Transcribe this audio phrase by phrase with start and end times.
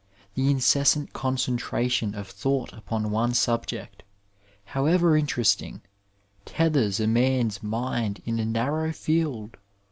[0.33, 4.01] The incessant concentration of thought upon one subject,
[4.65, 5.83] however interesting,
[6.43, 9.57] tethers a man's mind in a narrow field.